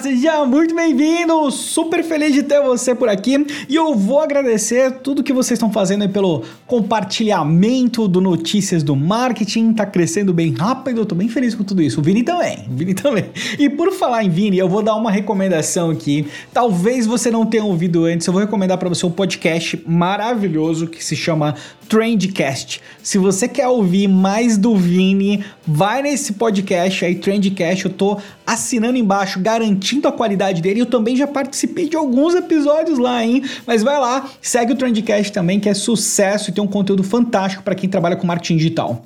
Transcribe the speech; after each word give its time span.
Seja 0.00 0.44
muito 0.44 0.74
bem-vindo! 0.74 1.50
Super 1.50 2.02
feliz 2.02 2.32
de 2.32 2.42
ter 2.42 2.60
você 2.60 2.94
por 2.94 3.08
aqui 3.08 3.46
e 3.68 3.74
eu 3.74 3.94
vou 3.94 4.20
agradecer 4.20 4.90
tudo 5.02 5.22
que 5.22 5.32
vocês 5.32 5.56
estão 5.56 5.70
fazendo 5.72 6.08
pelo 6.08 6.42
compartilhamento 6.66 8.08
do 8.08 8.20
Notícias 8.20 8.82
do 8.82 8.96
Marketing, 8.96 9.72
tá 9.72 9.86
crescendo 9.86 10.32
bem 10.32 10.52
rápido, 10.52 11.00
eu 11.00 11.06
tô 11.06 11.14
bem 11.14 11.28
feliz 11.28 11.54
com 11.54 11.62
tudo 11.62 11.82
isso. 11.82 12.00
O 12.00 12.02
Vini 12.02 12.22
também, 12.22 12.66
o 12.68 12.74
Vini 12.74 12.94
também. 12.94 13.26
E 13.58 13.68
por 13.68 13.92
falar 13.92 14.24
em 14.24 14.30
Vini, 14.30 14.58
eu 14.58 14.68
vou 14.68 14.82
dar 14.82 14.96
uma 14.96 15.10
recomendação 15.10 15.90
aqui. 15.90 16.26
Talvez 16.52 17.06
você 17.06 17.30
não 17.30 17.46
tenha 17.46 17.64
ouvido 17.64 18.04
antes, 18.04 18.26
eu 18.26 18.32
vou 18.32 18.42
recomendar 18.42 18.78
para 18.78 18.88
você 18.88 19.06
um 19.06 19.10
podcast 19.10 19.82
maravilhoso 19.86 20.86
que 20.86 21.04
se 21.04 21.14
chama 21.14 21.54
Trendcast. 21.88 22.80
Se 23.02 23.18
você 23.18 23.46
quer 23.46 23.68
ouvir 23.68 24.08
mais 24.08 24.56
do 24.56 24.76
Vini, 24.76 25.44
vai 25.66 26.02
nesse 26.02 26.34
podcast 26.34 27.04
aí, 27.04 27.14
Trendcast. 27.14 27.84
Eu 27.84 27.92
tô 27.92 28.18
assinando 28.46 28.96
embaixo, 28.96 29.40
garantindo 29.40 30.08
a 30.08 30.12
qualidade 30.12 30.62
dele. 30.62 30.80
Eu 30.80 30.86
também 30.86 31.16
já 31.16 31.26
participei 31.26 31.88
de 31.88 31.96
alguns 31.96 32.34
episódios 32.34 32.98
lá, 32.98 33.24
hein? 33.24 33.42
Mas 33.66 33.82
vai 33.82 33.98
lá, 33.98 34.28
segue 34.40 34.72
o 34.72 34.76
Trendcast 34.76 35.32
também, 35.32 35.60
que 35.60 35.68
é 35.68 35.74
sucesso 35.74 36.50
e 36.50 36.52
tem 36.52 36.62
um 36.62 36.68
conteúdo 36.68 37.02
fantástico 37.02 37.62
para 37.62 37.74
quem 37.74 37.88
trabalha 37.88 38.16
com 38.16 38.26
marketing 38.26 38.56
digital. 38.56 39.04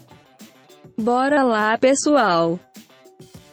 Bora 0.96 1.42
lá, 1.44 1.78
pessoal! 1.78 2.58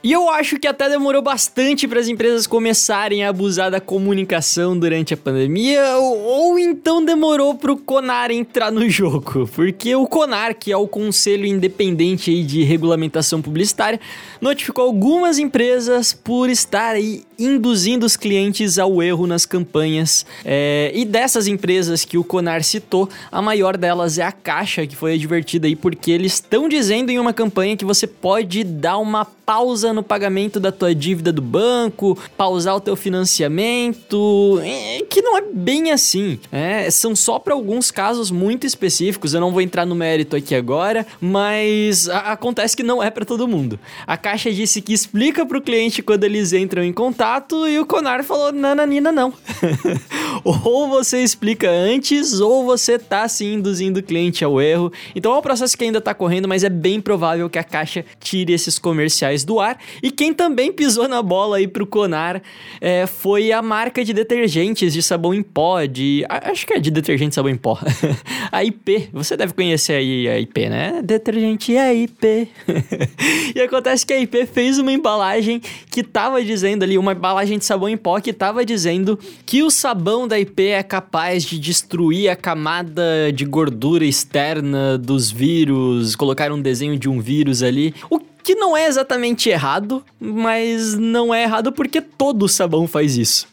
E 0.06 0.12
eu 0.12 0.30
acho 0.30 0.60
que 0.60 0.68
até 0.68 0.88
demorou 0.88 1.20
bastante 1.20 1.88
para 1.88 2.00
as 2.00 2.08
empresas 2.08 2.46
começarem 2.46 3.24
a 3.24 3.30
abusar 3.30 3.72
da 3.72 3.82
comunicação 3.82 4.78
durante 4.78 5.16
a 5.16 5.18
pandemia, 5.18 5.98
ou, 5.98 6.20
ou 6.20 6.60
então 6.60 7.04
demorou 7.04 7.56
para 7.56 7.72
o 7.72 7.76
Conar 7.76 8.30
entrar 8.30 8.72
no 8.72 8.88
jogo, 8.88 9.50
porque 9.56 9.96
o 9.96 10.06
Conar, 10.06 10.54
que 10.54 10.72
é 10.72 10.78
o 10.78 10.88
Conselho 10.88 11.44
Independente 11.44 12.44
de 12.44 12.62
Regulamentação 12.62 13.42
Publicitária, 13.42 14.00
notificou 14.40 14.86
algumas 14.86 15.40
empresas 15.40 16.14
por 16.14 16.52
estar 16.52 16.94
aí 16.94 17.24
induzindo 17.38 18.06
os 18.06 18.16
clientes 18.16 18.80
ao 18.80 19.02
erro 19.02 19.28
nas 19.28 19.46
campanhas. 19.46 20.26
É, 20.44 20.92
e 20.94 21.06
dessas 21.06 21.48
empresas 21.48 22.06
que 22.06 22.18
o 22.18 22.24
Conar 22.24 22.64
citou, 22.64 23.10
a 23.32 23.42
maior 23.42 23.78
delas 23.78 24.18
é 24.18 24.24
a 24.24 24.32
Caixa, 24.32 24.88
que 24.88 24.96
foi 24.96 25.16
advertida 25.16 25.68
aí 25.68 25.76
porque 25.76 26.12
eles 26.12 26.34
estão 26.34 26.70
dizendo 26.70 27.10
em 27.10 27.20
uma 27.20 27.34
campanha 27.34 27.76
que 27.76 27.86
você 27.86 28.08
pode 28.08 28.64
dar 28.64 28.98
uma 28.98 29.26
pausa 29.26 29.94
no 29.94 30.02
pagamento 30.02 30.60
da 30.60 30.72
tua 30.72 30.96
dívida 30.96 31.32
do 31.32 31.42
banco, 31.42 32.18
pausar 32.36 32.76
o 32.76 32.80
teu 32.80 32.96
financiamento, 32.96 34.60
é, 34.64 35.04
que 35.08 35.22
não 35.22 35.38
é 35.38 35.42
bem 35.42 35.92
assim. 35.92 36.40
É, 36.52 36.90
são 36.90 37.16
só 37.16 37.38
para 37.38 37.54
alguns 37.54 37.92
casos 37.92 38.32
muito 38.32 38.66
específicos. 38.66 39.34
Eu 39.34 39.42
não 39.42 39.52
vou 39.52 39.62
entrar 39.62 39.86
no 39.86 39.94
mérito 39.94 40.36
aqui 40.36 40.56
agora, 40.56 41.06
mas 41.22 42.10
a, 42.10 42.32
acontece 42.32 42.76
que 42.76 42.84
não 42.84 43.04
é 43.04 43.10
para 43.10 43.26
todo 43.26 43.48
mundo. 43.48 43.80
A 44.08 44.18
Caixa 44.18 44.52
disse 44.52 44.82
que 44.82 44.94
explica 44.94 45.46
para 45.46 45.58
o 45.58 45.62
cliente 45.62 46.02
quando 46.02 46.24
eles 46.24 46.52
entram 46.54 46.84
em 46.84 46.94
contato 46.94 47.25
e 47.68 47.80
o 47.80 47.86
Conar 47.86 48.24
falou: 48.24 48.52
nananina, 48.52 49.12
não. 49.12 49.34
ou 50.44 50.88
você 50.88 51.24
explica 51.24 51.70
antes, 51.70 52.40
ou 52.40 52.64
você 52.64 53.00
tá 53.00 53.28
sim 53.28 53.56
induzindo 53.56 54.00
o 54.00 54.04
cliente 54.04 54.44
ao 54.44 54.62
erro. 54.62 54.92
Então 55.16 55.34
é 55.34 55.38
um 55.38 55.42
processo 55.42 55.78
que 55.78 55.84
ainda 55.84 56.00
tá 56.00 56.14
correndo, 56.14 56.48
mas 56.48 56.64
é 56.64 56.70
bem 56.70 57.02
provável 57.02 57.50
que 57.50 57.58
a 57.58 57.64
Caixa 57.64 58.06
tire 58.20 58.54
esses 58.54 58.78
comerciais 58.78 59.44
do 59.44 59.60
ar. 59.60 59.80
E 60.04 60.12
quem 60.12 60.34
também 60.34 60.72
pisou 60.72 61.08
na 61.08 61.22
bola 61.22 61.58
aí 61.58 61.68
pro 61.68 61.88
Conar 61.88 62.42
é, 62.80 63.08
foi 63.08 63.52
a 63.52 63.62
marca 63.62 64.04
de 64.04 64.14
detergentes 64.14 64.94
de 64.94 65.02
sabão 65.02 65.34
em 65.34 65.42
pó, 65.42 65.84
de. 65.86 66.24
Acho 66.30 66.68
que 66.68 66.74
é 66.74 66.80
de 66.80 66.92
detergente 66.92 67.30
de 67.30 67.36
sabão 67.36 67.52
em 67.52 67.58
pó. 67.58 67.80
a 68.52 68.64
IP. 68.64 69.10
Você 69.12 69.36
deve 69.36 69.54
conhecer 69.54 69.94
aí 69.94 70.28
a 70.28 70.40
IP, 70.40 70.70
né? 70.70 71.02
Detergente 71.04 71.76
é 71.76 71.94
IP. 71.96 72.50
e 73.56 73.62
acontece 73.62 74.06
que 74.06 74.14
a 74.14 74.20
IP 74.20 74.46
fez 74.46 74.78
uma 74.78 74.92
embalagem 74.92 75.62
que 75.90 76.04
tava 76.04 76.44
dizendo 76.44 76.84
ali, 76.84 76.98
uma 76.98 77.15
embalagem 77.16 77.58
de 77.58 77.66
sabão 77.66 77.90
em 77.90 77.98
pó 77.98 78.20
que 78.20 78.32
tava 78.32 78.66
dizendo 78.66 79.18
que 79.46 79.64
o 79.64 79.72
sabão 79.72 80.28
da 80.28 80.40
IP 80.40 80.68
é 80.68 80.84
capaz 80.84 81.44
de 81.44 81.58
destruir 81.58 82.30
a 82.30 82.36
camada 82.36 83.32
de 83.34 83.46
gordura 83.46 84.06
externa 84.06 84.98
dos 84.98 85.32
vírus, 85.32 86.16
colocar 86.16 86.52
um 86.52 86.62
desenho 86.62 86.98
de 86.98 87.10
um 87.10 87.20
vírus 87.20 87.64
ali. 87.64 87.94
O 88.10 88.20
que 88.46 88.54
não 88.54 88.78
é 88.78 88.86
exatamente 88.86 89.50
errado, 89.50 90.04
mas 90.20 90.94
não 90.94 91.34
é 91.34 91.42
errado 91.42 91.72
porque 91.72 92.00
todo 92.00 92.48
sabão 92.48 92.88
faz 92.88 93.18
isso. 93.18 93.48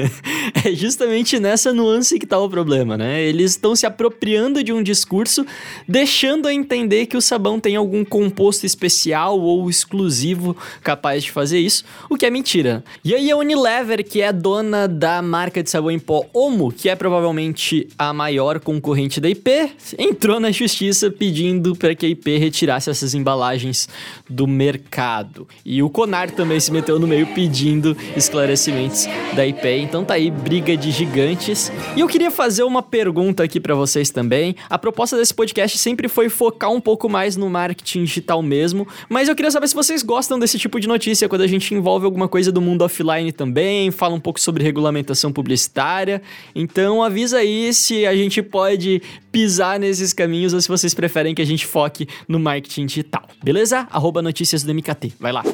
é 0.62 0.70
justamente 0.74 1.40
nessa 1.40 1.72
nuance 1.72 2.18
que 2.18 2.26
tá 2.26 2.38
o 2.38 2.50
problema, 2.50 2.94
né? 2.98 3.22
Eles 3.22 3.52
estão 3.52 3.74
se 3.74 3.86
apropriando 3.86 4.62
de 4.62 4.70
um 4.70 4.82
discurso, 4.82 5.46
deixando 5.88 6.46
a 6.46 6.52
entender 6.52 7.06
que 7.06 7.16
o 7.16 7.22
sabão 7.22 7.58
tem 7.58 7.74
algum 7.74 8.04
composto 8.04 8.66
especial 8.66 9.40
ou 9.40 9.70
exclusivo 9.70 10.54
capaz 10.82 11.24
de 11.24 11.30
fazer 11.30 11.60
isso, 11.60 11.82
o 12.10 12.16
que 12.18 12.26
é 12.26 12.30
mentira. 12.30 12.84
E 13.02 13.14
aí 13.14 13.30
a 13.30 13.38
Unilever, 13.38 14.06
que 14.06 14.20
é 14.20 14.30
dona 14.30 14.86
da 14.86 15.22
marca 15.22 15.62
de 15.62 15.70
sabão 15.70 15.90
em 15.90 15.98
pó 15.98 16.26
Omo, 16.34 16.70
que 16.70 16.90
é 16.90 16.94
provavelmente 16.94 17.88
a 17.96 18.12
maior 18.12 18.60
concorrente 18.60 19.22
da 19.22 19.30
IP, 19.30 19.72
entrou 19.98 20.38
na 20.38 20.50
justiça 20.50 21.10
pedindo 21.10 21.74
para 21.74 21.94
que 21.94 22.04
a 22.04 22.08
IP 22.10 22.36
retirasse 22.36 22.90
essas 22.90 23.14
embalagens 23.14 23.88
do 24.34 24.46
mercado. 24.46 25.46
E 25.64 25.82
o 25.82 25.88
Conar 25.88 26.30
também 26.30 26.58
se 26.58 26.72
meteu 26.72 26.98
no 26.98 27.06
meio 27.06 27.26
pedindo 27.28 27.96
esclarecimentos 28.16 29.06
da 29.34 29.46
IP. 29.46 29.68
Então 29.68 30.04
tá 30.04 30.14
aí, 30.14 30.30
briga 30.30 30.76
de 30.76 30.90
gigantes. 30.90 31.70
E 31.96 32.00
eu 32.00 32.08
queria 32.08 32.30
fazer 32.30 32.64
uma 32.64 32.82
pergunta 32.82 33.44
aqui 33.44 33.60
para 33.60 33.74
vocês 33.74 34.10
também. 34.10 34.56
A 34.68 34.78
proposta 34.78 35.16
desse 35.16 35.32
podcast 35.32 35.78
sempre 35.78 36.08
foi 36.08 36.28
focar 36.28 36.70
um 36.70 36.80
pouco 36.80 37.08
mais 37.08 37.36
no 37.36 37.48
marketing 37.48 38.04
digital 38.04 38.42
mesmo, 38.42 38.86
mas 39.08 39.28
eu 39.28 39.36
queria 39.36 39.50
saber 39.50 39.68
se 39.68 39.74
vocês 39.74 40.02
gostam 40.02 40.38
desse 40.38 40.58
tipo 40.58 40.80
de 40.80 40.88
notícia 40.88 41.28
quando 41.28 41.42
a 41.42 41.46
gente 41.46 41.72
envolve 41.74 42.04
alguma 42.04 42.26
coisa 42.26 42.50
do 42.50 42.60
mundo 42.60 42.82
offline 42.82 43.30
também, 43.30 43.90
fala 43.90 44.14
um 44.14 44.20
pouco 44.20 44.40
sobre 44.40 44.64
regulamentação 44.64 45.32
publicitária. 45.32 46.20
Então 46.54 47.02
avisa 47.02 47.38
aí 47.38 47.72
se 47.72 48.04
a 48.04 48.14
gente 48.16 48.42
pode 48.42 49.00
pisar 49.30 49.80
nesses 49.80 50.12
caminhos 50.12 50.54
ou 50.54 50.60
se 50.60 50.68
vocês 50.68 50.94
preferem 50.94 51.34
que 51.34 51.42
a 51.42 51.44
gente 51.44 51.66
foque 51.66 52.06
no 52.28 52.38
marketing 52.38 52.86
digital. 52.86 53.28
Beleza? 53.42 53.86
Arroba 53.90 54.22
notícias 54.24 54.64
do 54.64 54.74
MKT. 54.74 55.12
Vai 55.20 55.32
lá. 55.32 55.44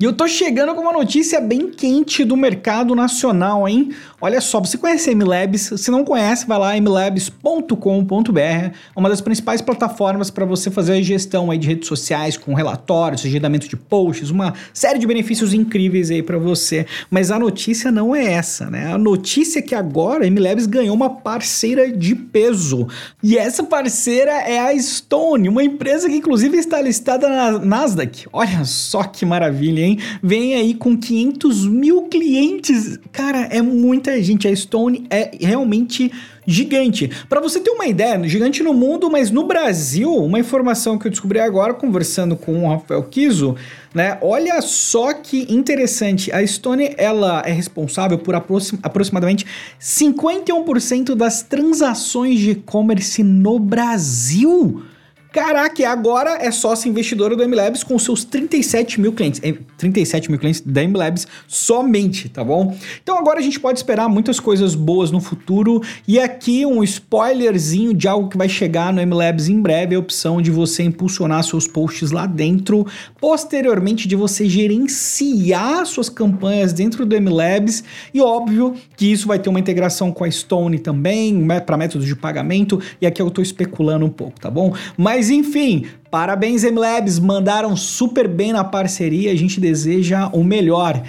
E 0.00 0.04
eu 0.04 0.12
tô 0.12 0.28
chegando 0.28 0.76
com 0.76 0.82
uma 0.82 0.92
notícia 0.92 1.40
bem 1.40 1.70
quente 1.70 2.22
do 2.24 2.36
mercado 2.36 2.94
nacional, 2.94 3.66
hein? 3.66 3.90
Olha 4.20 4.40
só, 4.40 4.60
você 4.60 4.78
conhece 4.78 5.10
a 5.10 5.12
MLabs? 5.12 5.72
Se 5.76 5.90
não 5.90 6.04
conhece, 6.04 6.46
vai 6.46 6.56
lá 6.56 6.76
mlabs.com.br, 6.76 8.38
é 8.38 8.72
uma 8.94 9.08
das 9.08 9.20
principais 9.20 9.60
plataformas 9.60 10.30
para 10.30 10.44
você 10.44 10.70
fazer 10.70 10.92
a 10.92 11.02
gestão 11.02 11.50
aí 11.50 11.58
de 11.58 11.66
redes 11.66 11.88
sociais 11.88 12.36
com 12.36 12.54
relatórios, 12.54 13.26
agendamento 13.26 13.68
de 13.68 13.76
posts, 13.76 14.30
uma 14.30 14.54
série 14.72 15.00
de 15.00 15.06
benefícios 15.06 15.52
incríveis 15.52 16.12
aí 16.12 16.22
para 16.22 16.38
você. 16.38 16.86
Mas 17.10 17.32
a 17.32 17.38
notícia 17.38 17.90
não 17.90 18.14
é 18.14 18.34
essa, 18.34 18.70
né? 18.70 18.92
A 18.92 18.98
notícia 18.98 19.58
é 19.58 19.62
que 19.62 19.74
agora 19.74 20.24
a 20.24 20.30
MLabs 20.30 20.66
ganhou 20.66 20.94
uma 20.94 21.10
parceira 21.10 21.90
de 21.90 22.14
peso. 22.14 22.86
E 23.20 23.36
essa 23.36 23.64
parceira 23.64 24.30
é 24.30 24.60
a 24.60 24.78
Stone, 24.78 25.48
uma 25.48 25.64
empresa 25.64 26.08
que 26.08 26.14
inclusive 26.14 26.56
está 26.56 26.80
listada 26.80 27.28
na 27.28 27.58
Nasdaq. 27.58 28.26
Olha 28.32 28.64
só 28.64 29.02
que 29.02 29.26
maravilha, 29.26 29.80
hein? 29.80 29.87
Vem 30.22 30.54
aí 30.54 30.74
com 30.74 30.96
500 30.98 31.66
mil 31.66 32.02
clientes. 32.02 32.98
Cara, 33.12 33.48
é 33.50 33.62
muita 33.62 34.20
gente. 34.22 34.48
A 34.48 34.54
Stone 34.54 35.06
é 35.08 35.30
realmente 35.40 36.10
gigante. 36.46 37.10
Para 37.28 37.40
você 37.40 37.60
ter 37.60 37.70
uma 37.70 37.86
ideia, 37.86 38.26
gigante 38.26 38.62
no 38.62 38.72
mundo, 38.72 39.10
mas 39.10 39.30
no 39.30 39.46
Brasil, 39.46 40.10
uma 40.14 40.40
informação 40.40 40.98
que 40.98 41.06
eu 41.06 41.10
descobri 41.10 41.38
agora 41.38 41.74
conversando 41.74 42.36
com 42.36 42.64
o 42.64 42.68
Rafael 42.70 43.02
Kiso, 43.04 43.54
né? 43.94 44.18
Olha 44.22 44.60
só 44.62 45.12
que 45.12 45.46
interessante. 45.52 46.32
A 46.32 46.44
Stone, 46.46 46.94
ela 46.96 47.42
é 47.44 47.52
responsável 47.52 48.18
por 48.18 48.34
aproxim 48.34 48.78
aproximadamente 48.82 49.44
51% 49.78 51.14
das 51.14 51.42
transações 51.42 52.40
de 52.40 52.50
e-commerce 52.52 53.22
no 53.22 53.58
Brasil. 53.58 54.82
Caraca, 55.30 55.88
agora 55.90 56.38
é 56.40 56.50
sócia 56.50 56.88
investidora 56.88 57.36
do 57.36 57.46
MLabs 57.46 57.84
com 57.84 57.98
seus 57.98 58.24
37 58.24 58.98
mil 58.98 59.12
clientes. 59.12 59.40
37 59.76 60.30
mil 60.30 60.40
clientes 60.40 60.62
da 60.62 60.82
MLabs 60.82 61.26
somente, 61.46 62.30
tá 62.30 62.42
bom? 62.42 62.74
Então 63.02 63.18
agora 63.18 63.38
a 63.38 63.42
gente 63.42 63.60
pode 63.60 63.78
esperar 63.78 64.08
muitas 64.08 64.40
coisas 64.40 64.74
boas 64.74 65.10
no 65.10 65.20
futuro 65.20 65.82
e 66.06 66.18
aqui 66.18 66.64
um 66.64 66.82
spoilerzinho 66.82 67.92
de 67.92 68.08
algo 68.08 68.30
que 68.30 68.38
vai 68.38 68.48
chegar 68.48 68.90
no 68.90 69.02
MLabs 69.06 69.48
em 69.48 69.60
breve, 69.60 69.94
a 69.94 69.98
opção 69.98 70.40
de 70.40 70.50
você 70.50 70.82
impulsionar 70.82 71.44
seus 71.44 71.68
posts 71.68 72.10
lá 72.10 72.24
dentro, 72.24 72.86
posteriormente 73.20 74.08
de 74.08 74.16
você 74.16 74.48
gerenciar 74.48 75.84
suas 75.84 76.08
campanhas 76.08 76.72
dentro 76.72 77.04
do 77.04 77.20
MLabs 77.20 77.84
e 78.14 78.20
óbvio 78.20 78.74
que 78.96 79.12
isso 79.12 79.28
vai 79.28 79.38
ter 79.38 79.50
uma 79.50 79.60
integração 79.60 80.10
com 80.10 80.24
a 80.24 80.30
Stone 80.30 80.78
também, 80.78 81.46
para 81.66 81.76
métodos 81.76 82.06
de 82.06 82.16
pagamento, 82.16 82.80
e 82.98 83.06
aqui 83.06 83.20
eu 83.20 83.30
tô 83.30 83.42
especulando 83.42 84.06
um 84.06 84.10
pouco, 84.10 84.40
tá 84.40 84.50
bom? 84.50 84.74
Mas 84.96 85.17
enfim, 85.30 85.84
Parabéns, 86.10 86.64
MLabs, 86.64 87.18
mandaram 87.18 87.76
super 87.76 88.26
bem 88.26 88.50
na 88.50 88.64
parceria, 88.64 89.30
a 89.30 89.34
gente 89.34 89.60
deseja 89.60 90.28
o 90.32 90.42
melhor. 90.42 91.02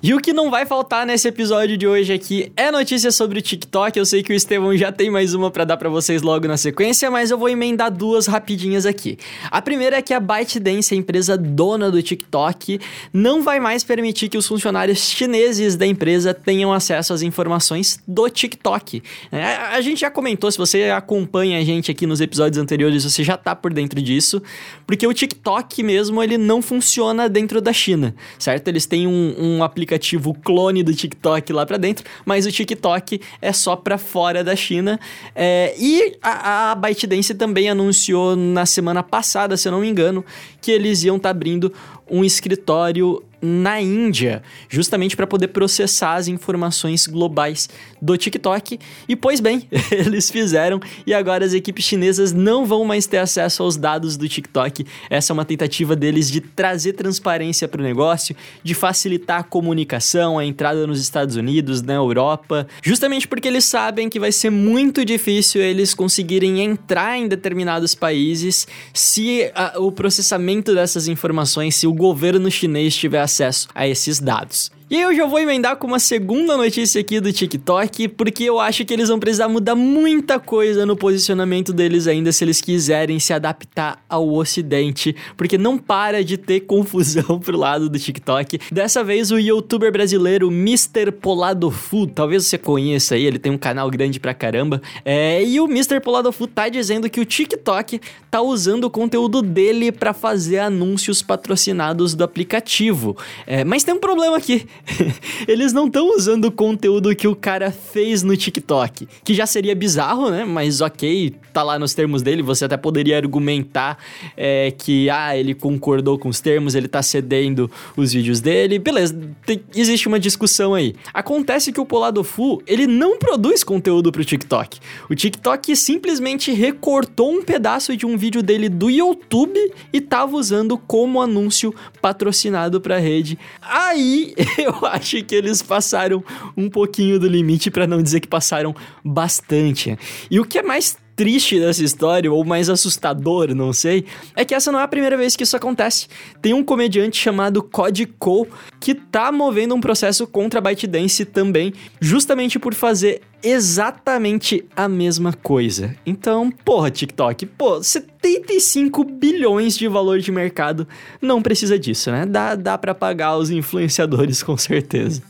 E 0.00 0.14
o 0.14 0.20
que 0.20 0.32
não 0.32 0.48
vai 0.48 0.64
faltar 0.64 1.04
nesse 1.04 1.26
episódio 1.26 1.76
de 1.76 1.84
hoje 1.84 2.12
aqui 2.12 2.52
é 2.56 2.70
notícia 2.70 3.10
sobre 3.10 3.40
o 3.40 3.42
TikTok. 3.42 3.98
Eu 3.98 4.06
sei 4.06 4.22
que 4.22 4.32
o 4.32 4.34
Estevão 4.34 4.76
já 4.76 4.92
tem 4.92 5.10
mais 5.10 5.34
uma 5.34 5.50
para 5.50 5.64
dar 5.64 5.76
para 5.76 5.88
vocês 5.88 6.22
logo 6.22 6.46
na 6.46 6.56
sequência, 6.56 7.10
mas 7.10 7.32
eu 7.32 7.38
vou 7.38 7.48
emendar 7.48 7.90
duas 7.90 8.28
rapidinhas 8.28 8.86
aqui. 8.86 9.18
A 9.50 9.60
primeira 9.60 9.96
é 9.96 10.02
que 10.02 10.14
a 10.14 10.20
ByteDance, 10.20 10.94
a 10.94 10.96
empresa 10.96 11.36
dona 11.36 11.90
do 11.90 12.00
TikTok, 12.00 12.78
não 13.12 13.42
vai 13.42 13.58
mais 13.58 13.82
permitir 13.82 14.28
que 14.28 14.38
os 14.38 14.46
funcionários 14.46 15.00
chineses 15.10 15.74
da 15.74 15.84
empresa 15.84 16.32
tenham 16.32 16.72
acesso 16.72 17.12
às 17.12 17.22
informações 17.22 18.00
do 18.06 18.28
TikTok. 18.28 19.02
É, 19.32 19.44
a 19.44 19.80
gente 19.80 20.02
já 20.02 20.10
comentou, 20.12 20.48
se 20.52 20.58
você 20.58 20.90
acompanha 20.90 21.58
a 21.58 21.64
gente 21.64 21.90
aqui 21.90 22.06
nos 22.06 22.20
episódios 22.20 22.62
anteriores, 22.62 23.02
você 23.02 23.24
já 23.24 23.36
tá 23.36 23.56
por 23.56 23.72
dentro 23.72 24.00
disso, 24.00 24.40
porque 24.86 25.08
o 25.08 25.12
TikTok 25.12 25.82
mesmo 25.82 26.22
ele 26.22 26.38
não 26.38 26.62
funciona 26.62 27.28
dentro 27.28 27.60
da 27.60 27.72
China, 27.72 28.14
certo? 28.38 28.68
Eles 28.68 28.86
têm 28.86 29.08
um, 29.08 29.34
um 29.36 29.64
aplicativo 29.64 29.88
aplicativo 29.98 30.32
clone 30.32 30.82
do 30.82 30.94
TikTok 30.94 31.52
lá 31.52 31.66
para 31.66 31.76
dentro, 31.76 32.04
mas 32.24 32.46
o 32.46 32.52
TikTok 32.52 33.20
é 33.42 33.52
só 33.52 33.76
para 33.76 33.98
fora 33.98 34.42
da 34.44 34.54
China. 34.54 34.98
É, 35.34 35.74
e 35.78 36.16
a, 36.22 36.70
a 36.70 36.74
ByteDance 36.74 37.34
também 37.34 37.68
anunciou 37.68 38.36
na 38.36 38.64
semana 38.64 39.02
passada, 39.02 39.56
se 39.56 39.66
eu 39.68 39.72
não 39.72 39.80
me 39.80 39.88
engano, 39.88 40.24
que 40.60 40.70
eles 40.70 41.02
iam 41.02 41.16
estar 41.16 41.28
tá 41.28 41.30
abrindo 41.30 41.72
um 42.10 42.24
escritório 42.24 43.22
na 43.40 43.80
Índia, 43.80 44.42
justamente 44.68 45.16
para 45.16 45.26
poder 45.26 45.48
processar 45.48 46.14
as 46.16 46.28
informações 46.28 47.06
globais 47.06 47.68
do 48.00 48.16
TikTok. 48.16 48.78
E 49.08 49.16
pois 49.16 49.40
bem, 49.40 49.68
eles 49.90 50.30
fizeram 50.30 50.80
e 51.06 51.14
agora 51.14 51.44
as 51.44 51.52
equipes 51.52 51.84
chinesas 51.84 52.32
não 52.32 52.66
vão 52.66 52.84
mais 52.84 53.06
ter 53.06 53.18
acesso 53.18 53.62
aos 53.62 53.76
dados 53.76 54.16
do 54.16 54.28
TikTok. 54.28 54.84
Essa 55.08 55.32
é 55.32 55.34
uma 55.34 55.44
tentativa 55.44 55.94
deles 55.94 56.30
de 56.30 56.40
trazer 56.40 56.94
transparência 56.94 57.68
para 57.68 57.80
o 57.80 57.84
negócio, 57.84 58.34
de 58.62 58.74
facilitar 58.74 59.40
a 59.40 59.44
comunicação, 59.44 60.38
a 60.38 60.44
entrada 60.44 60.86
nos 60.86 61.00
Estados 61.00 61.36
Unidos, 61.36 61.82
na 61.82 61.94
Europa, 61.94 62.66
justamente 62.82 63.28
porque 63.28 63.48
eles 63.48 63.64
sabem 63.64 64.08
que 64.08 64.18
vai 64.18 64.32
ser 64.32 64.50
muito 64.50 65.04
difícil 65.04 65.62
eles 65.62 65.94
conseguirem 65.94 66.60
entrar 66.60 67.16
em 67.16 67.28
determinados 67.28 67.94
países 67.94 68.66
se 68.92 69.50
a, 69.54 69.78
o 69.78 69.92
processamento 69.92 70.74
dessas 70.74 71.08
informações, 71.08 71.76
se 71.76 71.86
o 71.86 71.92
governo 71.98 72.50
chinês 72.50 72.96
tiver 72.96 73.20
acesso 73.20 73.68
a 73.74 73.86
esses 73.86 74.18
dados. 74.18 74.70
E 74.90 74.98
eu 74.98 75.14
já 75.14 75.26
vou 75.26 75.38
emendar 75.38 75.76
com 75.76 75.86
uma 75.86 75.98
segunda 75.98 76.56
notícia 76.56 76.98
aqui 76.98 77.20
do 77.20 77.30
TikTok, 77.30 78.08
porque 78.08 78.44
eu 78.44 78.58
acho 78.58 78.86
que 78.86 78.94
eles 78.94 79.10
vão 79.10 79.20
precisar 79.20 79.46
mudar 79.46 79.74
muita 79.74 80.40
coisa 80.40 80.86
no 80.86 80.96
posicionamento 80.96 81.74
deles 81.74 82.06
ainda 82.06 82.32
se 82.32 82.42
eles 82.42 82.62
quiserem 82.62 83.20
se 83.20 83.34
adaptar 83.34 84.02
ao 84.08 84.32
ocidente, 84.32 85.14
porque 85.36 85.58
não 85.58 85.76
para 85.76 86.24
de 86.24 86.38
ter 86.38 86.60
confusão 86.64 87.38
pro 87.38 87.58
lado 87.58 87.90
do 87.90 87.98
TikTok. 87.98 88.60
Dessa 88.72 89.04
vez 89.04 89.30
o 89.30 89.38
youtuber 89.38 89.92
brasileiro 89.92 90.48
Mr. 90.48 91.12
Polado 91.12 91.70
Food, 91.70 92.12
talvez 92.14 92.46
você 92.46 92.56
conheça 92.56 93.14
aí, 93.14 93.26
ele 93.26 93.38
tem 93.38 93.52
um 93.52 93.58
canal 93.58 93.90
grande 93.90 94.18
pra 94.18 94.32
caramba, 94.32 94.80
é, 95.04 95.44
e 95.44 95.60
o 95.60 95.66
Mr. 95.66 96.00
Polado 96.00 96.32
Food 96.32 96.54
tá 96.54 96.66
dizendo 96.70 97.10
que 97.10 97.20
o 97.20 97.26
TikTok 97.26 98.00
tá 98.30 98.40
usando 98.40 98.84
o 98.84 98.90
conteúdo 98.90 99.42
dele 99.42 99.92
para 99.92 100.14
fazer 100.14 100.60
anúncios 100.60 101.20
patrocinados 101.20 102.14
do 102.14 102.24
aplicativo. 102.24 103.14
É, 103.46 103.64
mas 103.64 103.84
tem 103.84 103.92
um 103.92 104.00
problema 104.00 104.38
aqui. 104.38 104.66
eles 105.46 105.72
não 105.72 105.86
estão 105.86 106.14
usando 106.14 106.46
o 106.46 106.52
conteúdo 106.52 107.14
que 107.14 107.28
o 107.28 107.36
cara 107.36 107.70
fez 107.70 108.22
no 108.22 108.36
TikTok, 108.36 109.08
que 109.24 109.34
já 109.34 109.46
seria 109.46 109.74
bizarro, 109.74 110.30
né? 110.30 110.44
Mas 110.44 110.80
ok, 110.80 111.34
tá 111.52 111.62
lá 111.62 111.78
nos 111.78 111.94
termos 111.94 112.22
dele, 112.22 112.42
você 112.42 112.64
até 112.64 112.76
poderia 112.76 113.16
argumentar 113.16 113.98
é, 114.36 114.70
que, 114.70 115.08
ah, 115.10 115.36
ele 115.36 115.54
concordou 115.54 116.18
com 116.18 116.28
os 116.28 116.40
termos, 116.40 116.74
ele 116.74 116.88
tá 116.88 117.02
cedendo 117.02 117.70
os 117.96 118.12
vídeos 118.12 118.40
dele, 118.40 118.78
beleza, 118.78 119.18
tem, 119.44 119.60
existe 119.74 120.08
uma 120.08 120.18
discussão 120.18 120.74
aí. 120.74 120.94
Acontece 121.12 121.72
que 121.72 121.80
o 121.80 121.86
Poladofu, 121.86 122.62
ele 122.66 122.86
não 122.86 123.18
produz 123.18 123.64
conteúdo 123.64 124.12
pro 124.12 124.24
TikTok. 124.24 124.78
O 125.08 125.14
TikTok 125.14 125.74
simplesmente 125.76 126.52
recortou 126.52 127.32
um 127.32 127.42
pedaço 127.42 127.96
de 127.96 128.06
um 128.06 128.16
vídeo 128.16 128.42
dele 128.42 128.68
do 128.68 128.90
YouTube 128.90 129.58
e 129.92 130.00
tava 130.00 130.36
usando 130.36 130.78
como 130.78 131.20
anúncio 131.20 131.74
patrocinado 132.00 132.80
pra 132.80 132.98
rede. 132.98 133.38
Aí, 133.60 134.34
eu 134.68 134.86
acho 134.86 135.22
que 135.24 135.34
eles 135.34 135.62
passaram 135.62 136.22
um 136.56 136.68
pouquinho 136.68 137.18
do 137.18 137.26
limite, 137.26 137.70
para 137.70 137.86
não 137.86 138.02
dizer 138.02 138.20
que 138.20 138.28
passaram 138.28 138.74
bastante. 139.04 139.98
E 140.30 140.38
o 140.38 140.44
que 140.44 140.58
é 140.58 140.62
mais 140.62 140.96
triste 141.18 141.58
dessa 141.58 141.82
história, 141.82 142.32
ou 142.32 142.44
mais 142.44 142.70
assustador, 142.70 143.52
não 143.52 143.72
sei, 143.72 144.04
é 144.36 144.44
que 144.44 144.54
essa 144.54 144.70
não 144.70 144.78
é 144.78 144.84
a 144.84 144.88
primeira 144.88 145.16
vez 145.16 145.34
que 145.34 145.42
isso 145.42 145.56
acontece. 145.56 146.06
Tem 146.40 146.54
um 146.54 146.62
comediante 146.62 147.16
chamado 147.16 147.60
Cody 147.60 148.06
Cole 148.06 148.48
que 148.80 148.94
tá 148.94 149.30
movendo 149.32 149.74
um 149.74 149.80
processo 149.80 150.26
contra 150.26 150.58
a 150.58 150.62
ByteDance 150.62 151.24
também, 151.24 151.72
justamente 152.00 152.58
por 152.58 152.74
fazer 152.74 153.22
exatamente 153.42 154.64
a 154.74 154.88
mesma 154.88 155.32
coisa. 155.32 155.94
Então, 156.04 156.50
porra, 156.50 156.90
TikTok, 156.90 157.46
pô, 157.46 157.82
75 157.82 159.04
bilhões 159.04 159.76
de 159.76 159.88
valor 159.88 160.18
de 160.18 160.32
mercado, 160.32 160.86
não 161.20 161.42
precisa 161.42 161.78
disso, 161.78 162.10
né? 162.10 162.26
Dá, 162.26 162.54
dá 162.54 162.76
para 162.76 162.94
pagar 162.94 163.36
os 163.36 163.50
influenciadores 163.50 164.42
com 164.42 164.56
certeza. 164.56 165.22